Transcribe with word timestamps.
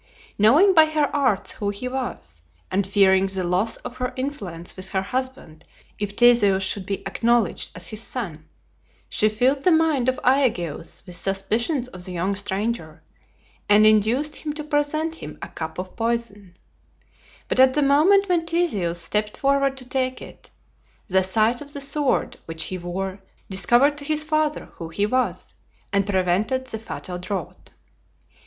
Knowing 0.39 0.73
by 0.73 0.85
her 0.87 1.15
arts 1.15 1.51
who 1.51 1.69
he 1.69 1.87
was, 1.87 2.41
and 2.71 2.87
fearing 2.87 3.27
the 3.27 3.43
loss 3.43 3.75
of 3.85 3.97
her 3.97 4.13
influence 4.15 4.75
with 4.75 4.89
her 4.89 5.03
husband 5.03 5.63
if 5.99 6.13
Theseus 6.13 6.63
should 6.63 6.87
be 6.87 7.05
acknowledged 7.05 7.69
as 7.75 7.89
his 7.89 8.01
son, 8.01 8.45
she 9.09 9.29
filled 9.29 9.61
the 9.63 9.69
mind 9.71 10.09
of 10.09 10.19
Aegeus 10.23 11.05
with 11.05 11.15
suspicions 11.15 11.87
of 11.89 12.03
the 12.03 12.13
young 12.13 12.35
stranger, 12.35 13.03
and 13.69 13.85
induced 13.85 14.37
him 14.37 14.53
to 14.53 14.63
present 14.63 15.13
him 15.13 15.37
a 15.39 15.49
cup 15.49 15.77
of 15.77 15.95
poison; 15.95 16.57
but 17.47 17.59
at 17.59 17.75
the 17.75 17.83
moment 17.83 18.27
when 18.27 18.47
Theseus 18.47 18.99
stepped 18.99 19.37
forward 19.37 19.77
to 19.77 19.85
take 19.85 20.19
it, 20.19 20.49
the 21.09 21.21
sight 21.23 21.61
of 21.61 21.73
the 21.73 21.79
sword 21.79 22.39
which 22.45 22.63
he 22.63 22.77
wore 22.79 23.19
discovered 23.51 23.99
to 23.99 24.03
his 24.03 24.23
father 24.23 24.65
who 24.77 24.89
he 24.89 25.05
was, 25.05 25.53
and 25.93 26.07
prevented 26.07 26.65
the 26.65 26.79
fatal 26.79 27.19
draught. 27.19 27.69